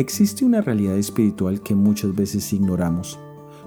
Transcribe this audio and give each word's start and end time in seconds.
Existe 0.00 0.44
una 0.44 0.62
realidad 0.62 0.96
espiritual 0.96 1.60
que 1.60 1.74
muchas 1.74 2.14
veces 2.14 2.52
ignoramos. 2.52 3.18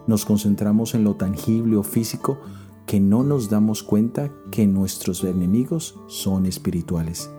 Nos 0.08 0.26
concentramos 0.26 0.96
en 0.96 1.04
lo 1.04 1.16
tangible 1.16 1.76
o 1.76 1.84
físico 1.84 2.40
que 2.88 3.00
no 3.00 3.24
nos 3.24 3.50
damos 3.50 3.84
cuenta 3.84 4.32
que 4.52 4.66
nuestros 4.66 5.24
enemigos 5.24 6.00
son 6.08 6.46
espirituales. 6.46 7.30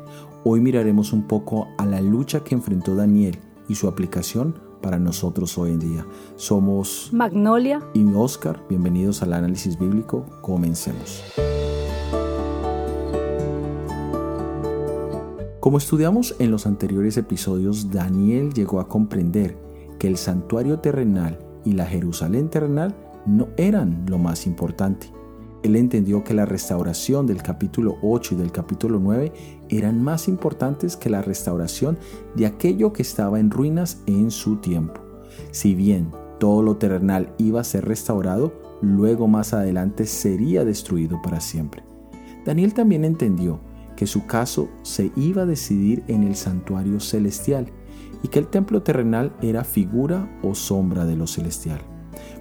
Hoy 0.44 0.60
miraremos 0.60 1.12
un 1.12 1.26
poco 1.26 1.66
a 1.76 1.86
la 1.86 2.00
lucha 2.00 2.44
que 2.44 2.54
enfrentó 2.54 2.94
Daniel 2.94 3.38
y 3.68 3.74
su 3.74 3.88
aplicación 3.88 4.60
para 4.80 4.98
nosotros 4.98 5.58
hoy 5.58 5.72
en 5.72 5.80
día. 5.80 6.06
Somos 6.36 7.10
Magnolia 7.12 7.80
y 7.94 8.04
Oscar. 8.14 8.62
Bienvenidos 8.68 9.22
al 9.22 9.32
análisis 9.32 9.78
bíblico. 9.78 10.24
Comencemos. 10.40 11.22
Como 15.64 15.78
estudiamos 15.78 16.36
en 16.40 16.50
los 16.50 16.66
anteriores 16.66 17.16
episodios, 17.16 17.90
Daniel 17.90 18.52
llegó 18.52 18.80
a 18.80 18.86
comprender 18.86 19.56
que 19.98 20.08
el 20.08 20.18
santuario 20.18 20.80
terrenal 20.80 21.38
y 21.64 21.72
la 21.72 21.86
Jerusalén 21.86 22.50
terrenal 22.50 22.94
no 23.24 23.48
eran 23.56 24.04
lo 24.06 24.18
más 24.18 24.46
importante. 24.46 25.06
Él 25.62 25.76
entendió 25.76 26.22
que 26.22 26.34
la 26.34 26.44
restauración 26.44 27.26
del 27.26 27.42
capítulo 27.42 27.96
8 28.02 28.34
y 28.34 28.36
del 28.36 28.52
capítulo 28.52 28.98
9 28.98 29.32
eran 29.70 30.04
más 30.04 30.28
importantes 30.28 30.98
que 30.98 31.08
la 31.08 31.22
restauración 31.22 31.96
de 32.34 32.44
aquello 32.44 32.92
que 32.92 33.00
estaba 33.00 33.40
en 33.40 33.50
ruinas 33.50 34.02
en 34.04 34.30
su 34.30 34.56
tiempo. 34.56 35.00
Si 35.50 35.74
bien 35.74 36.12
todo 36.38 36.62
lo 36.62 36.76
terrenal 36.76 37.32
iba 37.38 37.62
a 37.62 37.64
ser 37.64 37.86
restaurado, 37.86 38.52
luego 38.82 39.28
más 39.28 39.54
adelante 39.54 40.04
sería 40.04 40.62
destruido 40.62 41.22
para 41.22 41.40
siempre. 41.40 41.82
Daniel 42.44 42.74
también 42.74 43.06
entendió 43.06 43.60
que 43.96 44.06
su 44.06 44.26
caso 44.26 44.68
se 44.82 45.12
iba 45.16 45.42
a 45.42 45.46
decidir 45.46 46.02
en 46.08 46.24
el 46.24 46.36
santuario 46.36 47.00
celestial 47.00 47.66
y 48.22 48.28
que 48.28 48.38
el 48.38 48.48
templo 48.48 48.82
terrenal 48.82 49.34
era 49.42 49.64
figura 49.64 50.28
o 50.42 50.54
sombra 50.54 51.04
de 51.04 51.16
lo 51.16 51.26
celestial. 51.26 51.80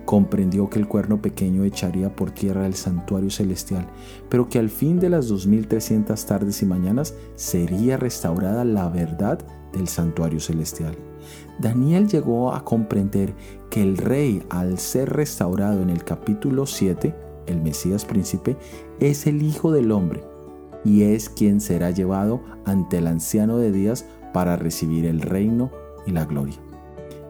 Comprendió 0.06 0.70
que 0.70 0.80
el 0.80 0.88
cuerno 0.88 1.22
pequeño 1.22 1.64
echaría 1.64 2.16
por 2.16 2.32
tierra 2.32 2.66
el 2.66 2.74
santuario 2.74 3.30
celestial, 3.30 3.88
pero 4.30 4.50
que 4.50 4.60
al 4.60 4.70
fin 4.70 5.00
de 5.00 5.10
las 5.10 5.28
2300 5.28 6.26
tardes 6.26 6.62
y 6.62 6.66
mañanas 6.66 7.16
sería 7.36 7.98
restaurada 7.98 8.66
la 8.66 8.90
verdad 8.90 9.40
del 9.72 9.88
santuario 9.88 10.40
celestial. 10.40 10.96
Daniel 11.60 12.08
llegó 12.08 12.54
a 12.54 12.64
comprender 12.66 13.34
que 13.70 13.82
el 13.82 13.98
rey, 13.98 14.44
al 14.50 14.78
ser 14.78 15.10
restaurado 15.10 15.82
en 15.82 15.90
el 15.90 16.04
capítulo 16.04 16.66
7, 16.66 17.16
el 17.48 17.62
Mesías 17.62 18.06
príncipe, 18.06 18.58
es 19.00 19.26
el 19.26 19.42
Hijo 19.42 19.72
del 19.72 19.92
Hombre 19.92 20.33
y 20.84 21.04
es 21.04 21.30
quien 21.30 21.62
será 21.62 21.92
llevado 21.92 22.42
ante 22.66 22.98
el 22.98 23.08
anciano 23.08 23.58
de 23.58 23.72
días 23.72 24.06
para 24.34 24.56
recibir 24.56 25.06
el 25.06 25.22
reino 25.22 25.72
y 26.06 26.12
la 26.12 26.26
gloria. 26.26 26.56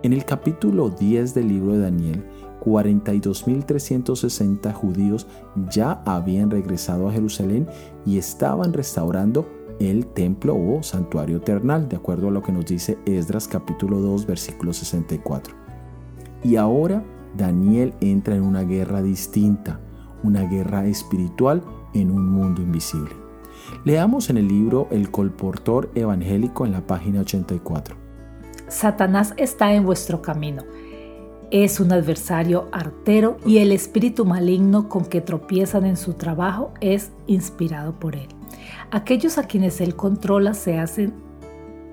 En 0.04 0.14
el 0.14 0.26
capítulo 0.26 0.90
10 0.90 1.34
del 1.34 1.48
libro 1.48 1.74
de 1.74 1.80
Daniel, 1.80 2.24
42.360 2.62 4.72
judíos 4.74 5.28
ya 5.70 6.02
habían 6.06 6.50
regresado 6.50 7.10
a 7.10 7.12
Jerusalén 7.12 7.68
y 8.06 8.18
estaban 8.18 8.74
restaurando 8.74 9.48
el 9.80 10.06
templo 10.08 10.56
o 10.56 10.84
santuario 10.84 11.38
eternal, 11.38 11.90
de 11.90 11.98
acuerdo 11.98 12.30
a 12.30 12.32
lo 12.32 12.42
que 12.42 12.52
nos 12.52 12.66
dice 12.66 12.98
Esdras 13.06 13.48
capítulo 13.48 14.00
2 14.00 14.26
versículo 14.26 14.74
64. 14.74 15.56
Y 16.44 16.56
ahora 16.58 17.04
Daniel 17.38 17.94
entra 18.02 18.36
en 18.36 18.44
una 18.44 18.64
guerra 18.64 19.02
distinta, 19.02 19.80
una 20.24 20.44
guerra 20.44 20.86
espiritual 20.86 21.64
en 21.94 22.12
un 22.12 22.30
mundo 22.30 22.62
invisible. 22.62 23.23
Leamos 23.84 24.30
en 24.30 24.38
el 24.38 24.48
libro 24.48 24.88
El 24.92 25.12
colportor 25.12 25.92
evangélico 25.96 26.66
en 26.66 26.72
la 26.72 26.86
página 26.86 27.22
84. 27.22 27.96
Satanás 28.68 29.34
está 29.38 29.74
en 29.74 29.86
vuestro 29.86 30.22
camino. 30.22 30.64
Es 31.52 31.80
un 31.80 31.92
adversario 31.92 32.68
artero 32.72 33.38
y 33.46 33.60
el 33.60 33.72
espíritu 33.72 34.26
maligno 34.26 34.90
con 34.90 35.06
que 35.06 35.22
tropiezan 35.22 35.86
en 35.86 35.98
su 35.98 36.14
trabajo 36.14 36.74
es 36.82 37.12
inspirado 37.28 38.00
por 38.00 38.16
él. 38.16 38.28
Aquellos 38.92 39.38
a 39.38 39.44
quienes 39.44 39.80
él 39.82 39.96
controla 39.96 40.54
se 40.54 40.80
hacen 40.80 41.14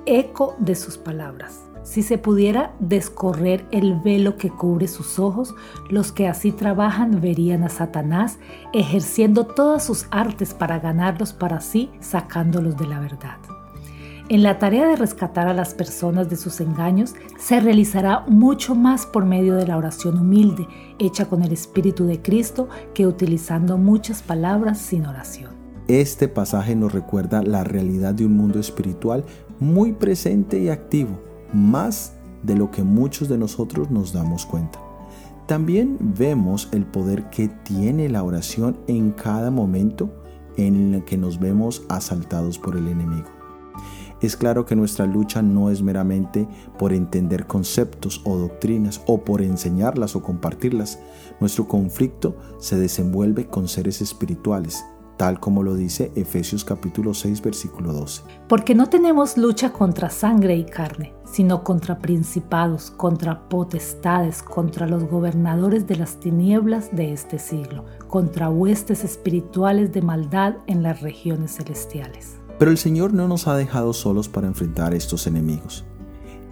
eco 0.07 0.55
de 0.59 0.75
sus 0.75 0.97
palabras. 0.97 1.70
Si 1.83 2.03
se 2.03 2.19
pudiera 2.19 2.75
descorrer 2.79 3.65
el 3.71 3.99
velo 4.01 4.37
que 4.37 4.51
cubre 4.51 4.87
sus 4.87 5.19
ojos, 5.19 5.55
los 5.89 6.13
que 6.13 6.29
así 6.29 6.53
trabajan 6.53 7.21
verían 7.21 7.65
a 7.65 7.69
Satanás 7.71 8.39
ejerciendo 8.73 9.47
todas 9.47 9.85
sus 9.85 10.07
artes 10.11 10.53
para 10.53 10.79
ganarlos 10.79 11.33
para 11.33 11.61
sí, 11.61 11.91
sacándolos 12.01 12.77
de 12.77 12.87
la 12.87 13.01
verdad. 13.01 13.39
En 14.29 14.45
la 14.45 14.61
tarea 14.61 14.87
de 14.87 14.95
rescatar 14.95 15.49
a 15.49 15.55
las 15.55 15.75
personas 15.75 16.31
de 16.31 16.37
sus 16.37 16.61
engaños 16.61 17.15
se 17.37 17.59
realizará 17.59 18.21
mucho 18.29 18.77
más 18.77 19.05
por 19.07 19.25
medio 19.25 19.57
de 19.57 19.67
la 19.67 19.77
oración 19.77 20.19
humilde, 20.19 20.69
hecha 21.01 21.25
con 21.25 21.43
el 21.43 21.51
Espíritu 21.51 22.05
de 22.05 22.23
Cristo, 22.23 22.69
que 22.95 23.09
utilizando 23.09 23.77
muchas 23.77 24.23
palabras 24.23 24.79
sin 24.79 25.07
oración. 25.07 25.51
Este 25.89 26.29
pasaje 26.29 26.77
nos 26.77 26.93
recuerda 26.93 27.43
la 27.43 27.65
realidad 27.65 28.15
de 28.15 28.27
un 28.27 28.37
mundo 28.37 28.61
espiritual 28.61 29.25
muy 29.59 29.93
presente 29.93 30.61
y 30.61 30.69
activo 30.69 31.30
más 31.53 32.15
de 32.43 32.57
lo 32.57 32.71
que 32.71 32.83
muchos 32.83 33.29
de 33.29 33.39
nosotros 33.39 33.91
nos 33.91 34.13
damos 34.13 34.47
cuenta. 34.47 34.81
También 35.47 35.97
vemos 36.01 36.69
el 36.73 36.87
poder 36.87 37.29
que 37.31 37.49
tiene 37.49 38.09
la 38.09 38.23
oración 38.23 38.79
en 38.87 39.11
cada 39.11 39.51
momento 39.51 40.23
en 40.57 41.03
que 41.07 41.17
nos 41.17 41.41
vemos 41.41 41.83
asaltados 41.89 42.59
por 42.59 42.77
el 42.77 42.87
enemigo. 42.89 43.29
Es 44.21 44.37
claro 44.37 44.67
que 44.67 44.77
nuestra 44.77 45.07
lucha 45.07 45.41
no 45.41 45.71
es 45.71 45.83
meramente 45.83 46.47
por 46.79 46.93
entender 46.93 47.47
conceptos 47.47 48.21
o 48.25 48.37
doctrinas 48.37 49.01
o 49.07 49.25
por 49.25 49.41
enseñarlas 49.41 50.15
o 50.15 50.23
compartirlas. 50.23 50.99
Nuestro 51.41 51.67
conflicto 51.67 52.37
se 52.59 52.79
desenvuelve 52.79 53.47
con 53.47 53.67
seres 53.67 54.03
espirituales, 54.03 54.85
tal 55.21 55.39
como 55.39 55.63
lo 55.63 55.75
dice 55.75 56.13
Efesios 56.15 56.65
capítulo 56.65 57.13
6 57.13 57.43
versículo 57.43 57.93
12. 57.93 58.23
Porque 58.49 58.75
no 58.75 58.89
tenemos 58.89 59.37
lucha 59.37 59.71
contra 59.71 60.09
sangre 60.09 60.57
y 60.57 60.65
carne, 60.65 61.13
sino 61.31 61.63
contra 61.63 61.99
principados, 61.99 62.91
contra 62.91 63.47
potestades, 63.51 64.43
contra 64.43 64.87
los 64.87 65.05
gobernadores 65.05 65.87
de 65.87 65.97
las 65.97 66.19
tinieblas 66.21 66.89
de 66.97 67.13
este 67.13 67.39
siglo, 67.39 67.85
contra 68.09 68.49
huestes 68.49 69.05
espirituales 69.05 69.93
de 69.93 70.01
maldad 70.01 70.55
en 70.67 70.83
las 70.83 71.03
regiones 71.03 71.57
celestiales. 71.57 72.39
Pero 72.59 72.71
el 72.71 72.79
Señor 72.79 73.13
no 73.13 73.29
nos 73.29 73.47
ha 73.47 73.55
dejado 73.57 73.93
solos 73.93 74.27
para 74.27 74.47
enfrentar 74.47 74.95
estos 74.95 75.27
enemigos. 75.27 75.85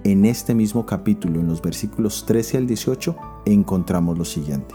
En 0.04 0.26
este 0.26 0.54
mismo 0.54 0.84
capítulo, 0.84 1.40
en 1.40 1.46
los 1.46 1.62
versículos 1.62 2.26
13 2.26 2.58
al 2.58 2.66
18, 2.66 3.16
encontramos 3.46 4.18
lo 4.18 4.26
siguiente. 4.26 4.74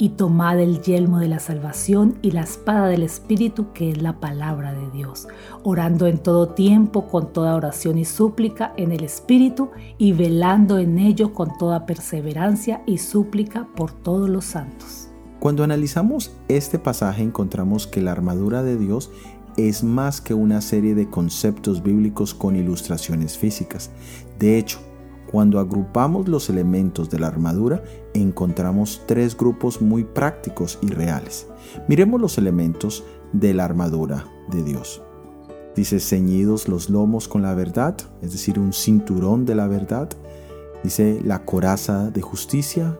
y 0.00 0.08
tomad 0.08 0.58
el 0.58 0.80
yelmo 0.80 1.18
de 1.18 1.28
la 1.28 1.40
salvación 1.40 2.18
y 2.22 2.30
la 2.30 2.40
espada 2.40 2.88
del 2.88 3.02
Espíritu, 3.02 3.70
que 3.74 3.90
es 3.90 4.00
la 4.00 4.18
palabra 4.18 4.72
de 4.72 4.90
Dios, 4.92 5.28
orando 5.62 6.06
en 6.06 6.16
todo 6.16 6.48
tiempo 6.48 7.06
con 7.06 7.34
toda 7.34 7.54
oración 7.54 7.98
y 7.98 8.06
súplica 8.06 8.72
en 8.78 8.92
el 8.92 9.04
Espíritu 9.04 9.68
y 9.98 10.14
velando 10.14 10.78
en 10.78 10.98
ello 10.98 11.34
con 11.34 11.50
toda 11.58 11.84
perseverancia 11.84 12.82
y 12.86 12.96
súplica 12.96 13.68
por 13.76 13.92
todos 13.92 14.30
los 14.30 14.46
santos. 14.46 15.08
Cuando 15.38 15.64
analizamos 15.64 16.32
este 16.48 16.78
pasaje 16.78 17.22
encontramos 17.22 17.86
que 17.86 18.00
la 18.00 18.12
armadura 18.12 18.62
de 18.62 18.78
Dios 18.78 19.10
es 19.58 19.84
más 19.84 20.22
que 20.22 20.32
una 20.32 20.62
serie 20.62 20.94
de 20.94 21.10
conceptos 21.10 21.82
bíblicos 21.82 22.32
con 22.32 22.56
ilustraciones 22.56 23.36
físicas. 23.36 23.90
De 24.38 24.56
hecho, 24.56 24.78
cuando 25.30 25.60
agrupamos 25.60 26.28
los 26.28 26.50
elementos 26.50 27.08
de 27.08 27.20
la 27.20 27.28
armadura, 27.28 27.84
encontramos 28.14 29.02
tres 29.06 29.36
grupos 29.36 29.80
muy 29.80 30.02
prácticos 30.02 30.78
y 30.82 30.88
reales. 30.88 31.46
Miremos 31.86 32.20
los 32.20 32.36
elementos 32.36 33.04
de 33.32 33.54
la 33.54 33.64
armadura 33.64 34.26
de 34.50 34.64
Dios. 34.64 35.02
Dice 35.76 36.00
ceñidos 36.00 36.68
los 36.68 36.90
lomos 36.90 37.28
con 37.28 37.42
la 37.42 37.54
verdad, 37.54 37.96
es 38.22 38.32
decir, 38.32 38.58
un 38.58 38.72
cinturón 38.72 39.46
de 39.46 39.54
la 39.54 39.68
verdad. 39.68 40.08
Dice 40.82 41.20
la 41.24 41.44
coraza 41.44 42.10
de 42.10 42.22
justicia, 42.22 42.98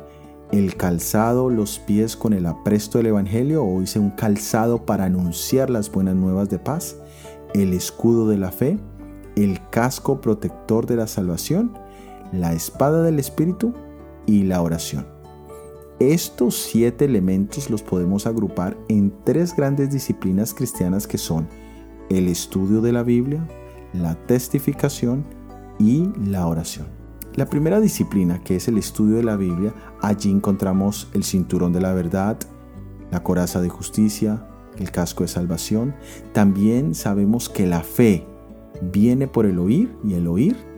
el 0.53 0.77
calzado, 0.77 1.51
los 1.51 1.81
pies 1.81 2.17
con 2.17 2.33
el 2.33 2.47
apresto 2.47 2.99
del 2.99 3.09
Evangelio, 3.09 3.65
o 3.65 3.81
dice 3.81 3.99
un 3.99 4.11
calzado 4.11 4.87
para 4.87 5.05
anunciar 5.05 5.69
las 5.69 5.91
buenas 5.91 6.15
nuevas 6.15 6.49
de 6.49 6.61
paz, 6.61 6.97
el 7.55 7.73
escudo 7.73 8.29
de 8.29 8.39
la 8.39 8.53
fe, 8.53 8.79
el 9.35 9.59
casco 9.71 10.21
protector 10.21 10.87
de 10.87 10.95
la 10.95 11.09
salvación, 11.09 11.73
la 12.33 12.53
espada 12.53 13.03
del 13.03 13.19
Espíritu 13.19 13.75
y 14.27 14.45
la 14.45 14.63
oración. 14.63 15.07
Estos 15.99 16.57
siete 16.57 17.05
elementos 17.05 17.69
los 17.69 17.83
podemos 17.83 18.27
agrupar 18.27 18.77
en 18.89 19.13
tres 19.25 19.55
grandes 19.55 19.91
disciplinas 19.91 20.55
cristianas 20.55 21.07
que 21.07 21.19
son 21.19 21.47
el 22.09 22.29
estudio 22.29 22.81
de 22.81 22.93
la 22.93 23.03
Biblia, 23.03 23.47
la 23.93 24.15
testificación 24.27 25.25
y 25.79 26.11
la 26.25 26.47
oración. 26.47 26.87
La 27.35 27.47
primera 27.47 27.81
disciplina, 27.81 28.43
que 28.43 28.57
es 28.57 28.67
el 28.67 28.79
estudio 28.79 29.17
de 29.17 29.23
la 29.23 29.37
Biblia, 29.37 29.75
allí 30.01 30.31
encontramos 30.31 31.09
el 31.13 31.23
cinturón 31.23 31.73
de 31.73 31.81
la 31.81 31.93
verdad, 31.93 32.39
la 33.11 33.23
coraza 33.23 33.61
de 33.61 33.69
justicia, 33.69 34.47
el 34.79 34.91
casco 34.91 35.23
de 35.23 35.29
salvación. 35.29 35.95
También 36.33 36.95
sabemos 36.95 37.49
que 37.49 37.67
la 37.67 37.83
fe 37.83 38.27
viene 38.81 39.29
por 39.29 39.47
el 39.47 39.59
oír 39.59 39.95
y 40.03 40.15
el 40.15 40.27
oír 40.27 40.70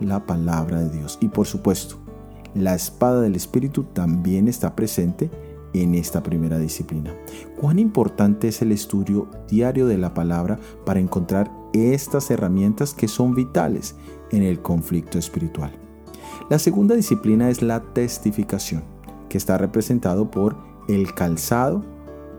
la 0.00 0.26
palabra 0.26 0.80
de 0.80 0.90
Dios. 0.90 1.18
Y 1.20 1.28
por 1.28 1.46
supuesto, 1.46 1.96
la 2.54 2.74
espada 2.74 3.20
del 3.20 3.36
Espíritu 3.36 3.84
también 3.84 4.48
está 4.48 4.74
presente 4.74 5.30
en 5.72 5.94
esta 5.94 6.22
primera 6.22 6.58
disciplina. 6.58 7.14
Cuán 7.60 7.78
importante 7.78 8.48
es 8.48 8.62
el 8.62 8.72
estudio 8.72 9.28
diario 9.48 9.86
de 9.86 9.98
la 9.98 10.14
palabra 10.14 10.58
para 10.84 11.00
encontrar 11.00 11.50
estas 11.72 12.30
herramientas 12.30 12.94
que 12.94 13.06
son 13.06 13.34
vitales 13.34 13.94
en 14.30 14.42
el 14.42 14.60
conflicto 14.60 15.18
espiritual. 15.18 15.72
La 16.50 16.58
segunda 16.58 16.94
disciplina 16.94 17.50
es 17.50 17.62
la 17.62 17.80
testificación, 17.80 18.82
que 19.28 19.38
está 19.38 19.58
representado 19.58 20.30
por 20.30 20.56
el 20.88 21.14
calzado 21.14 21.84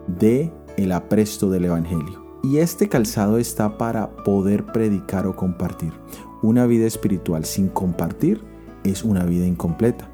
de 0.07 0.51
el 0.77 0.91
apresto 0.91 1.49
del 1.49 1.65
evangelio. 1.65 2.27
Y 2.41 2.57
este 2.57 2.89
calzado 2.89 3.37
está 3.37 3.77
para 3.77 4.15
poder 4.23 4.65
predicar 4.65 5.27
o 5.27 5.35
compartir. 5.35 5.93
Una 6.41 6.65
vida 6.65 6.85
espiritual 6.85 7.43
sin 7.43 7.67
compartir 7.67 8.41
es 8.83 9.03
una 9.03 9.25
vida 9.25 9.45
incompleta. 9.45 10.09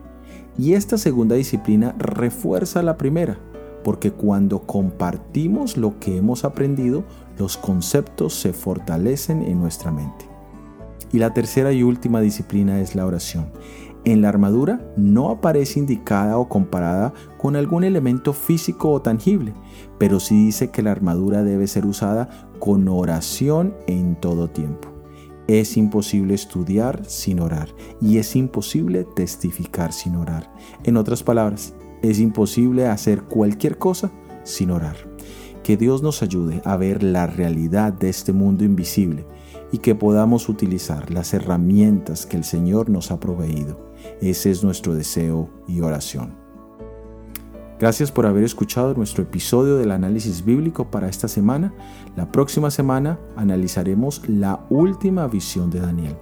Y 0.58 0.74
esta 0.74 0.98
segunda 0.98 1.36
disciplina 1.36 1.94
refuerza 2.00 2.82
la 2.82 2.98
primera, 2.98 3.38
porque 3.84 4.12
cuando 4.12 4.62
compartimos 4.62 5.78
lo 5.78 6.00
que 6.00 6.18
hemos 6.18 6.44
aprendido, 6.44 7.04
los 7.38 7.58
conceptos 7.58 8.34
se 8.34 8.54
fortalecen 8.54 9.44
en 9.44 9.60
nuestra 9.60 9.92
mente. 9.92 10.26
Y 11.12 11.20
la 11.20 11.34
tercera 11.34 11.72
y 11.72 11.84
última 11.84 12.22
disciplina 12.22 12.82
es 12.82 12.96
la 12.96 13.06
oración. 13.06 13.52
En 14.04 14.22
la 14.22 14.30
armadura 14.30 14.82
no 14.98 15.30
aparece 15.30 15.80
indicada 15.80 16.38
o 16.38 16.50
comparada 16.50 17.14
con 17.38 17.56
algún 17.56 17.84
elemento 17.84 18.34
físico 18.34 18.92
o 18.92 19.02
tangible, 19.02 19.54
pero 20.00 20.20
sí 20.20 20.46
dice 20.46 20.72
que 20.72 20.82
la 20.82 20.92
armadura 20.92 21.44
debe 21.44 21.68
ser 21.68 21.86
usada 21.86 22.50
con 22.60 22.88
oración 22.88 23.76
en 23.88 24.16
todo 24.16 24.48
tiempo. 24.48 24.95
Es 25.48 25.78
imposible 25.78 26.34
estudiar 26.34 27.06
sin 27.06 27.40
orar 27.40 27.70
y 28.02 28.18
es 28.18 28.36
imposible 28.36 29.04
testificar 29.04 29.94
sin 29.94 30.16
orar. 30.16 30.52
En 30.84 30.98
otras 30.98 31.22
palabras, 31.22 31.74
es 32.02 32.20
imposible 32.20 32.88
hacer 32.88 33.24
cualquier 33.24 33.78
cosa 33.78 34.12
sin 34.44 34.72
orar. 34.72 34.96
Que 35.64 35.78
Dios 35.78 36.04
nos 36.04 36.22
ayude 36.22 36.62
a 36.66 36.78
ver 36.78 37.04
la 37.04 37.28
realidad 37.28 37.94
de 37.94 38.10
este 38.10 38.34
mundo 38.34 38.64
invisible 38.64 39.26
y 39.72 39.80
que 39.80 39.96
podamos 39.96 40.50
utilizar 40.50 41.12
las 41.12 41.34
herramientas 41.34 42.26
que 42.26 42.38
el 42.38 42.44
Señor 42.44 42.90
nos 42.90 43.12
ha 43.12 43.20
proveído. 43.20 43.92
Ese 44.22 44.52
es 44.52 44.64
nuestro 44.64 44.94
deseo 44.94 45.50
y 45.68 45.82
oración. 45.82 46.45
Gracias 47.78 48.10
por 48.10 48.26
haber 48.26 48.46
escuchado 48.46 48.94
nuestro 48.94 49.24
episodio 49.24 49.76
del 49.76 49.92
análisis 49.92 50.46
bíblico 50.46 50.90
para 50.90 51.10
esta 51.10 51.28
semana. 51.28 51.74
La 52.16 52.32
próxima 52.32 52.72
semana 52.72 53.20
analizaremos 53.36 54.22
la 54.30 54.66
última 54.70 55.28
visión 55.28 55.70
de 55.70 55.82
Daniel. 55.82 56.16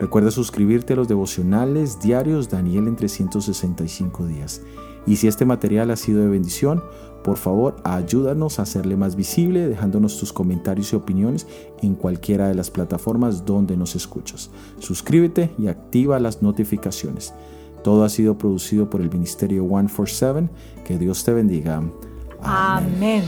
Recuerda 0.00 0.32
suscribirte 0.32 0.94
a 0.94 0.96
los 0.96 1.06
devocionales 1.06 2.00
diarios 2.00 2.48
Daniel 2.48 2.88
en 2.88 2.96
365 2.96 4.26
días. 4.26 4.62
Y 5.06 5.16
si 5.16 5.28
este 5.28 5.44
material 5.44 5.92
ha 5.92 5.96
sido 5.96 6.20
de 6.20 6.28
bendición, 6.28 6.82
por 7.22 7.36
favor 7.36 7.76
ayúdanos 7.84 8.58
a 8.58 8.62
hacerle 8.62 8.96
más 8.96 9.14
visible 9.14 9.68
dejándonos 9.68 10.18
tus 10.18 10.32
comentarios 10.32 10.92
y 10.92 10.96
opiniones 10.96 11.46
en 11.80 11.94
cualquiera 11.94 12.48
de 12.48 12.56
las 12.56 12.70
plataformas 12.70 13.44
donde 13.44 13.76
nos 13.76 13.94
escuchas. 13.94 14.50
Suscríbete 14.80 15.52
y 15.58 15.68
activa 15.68 16.18
las 16.18 16.42
notificaciones. 16.42 17.34
Todo 17.82 18.04
ha 18.04 18.08
sido 18.08 18.36
producido 18.36 18.88
por 18.90 19.00
el 19.00 19.10
Ministerio 19.10 19.62
147. 19.62 20.48
Que 20.84 20.98
Dios 20.98 21.24
te 21.24 21.32
bendiga. 21.32 21.82
Amén. 22.42 23.24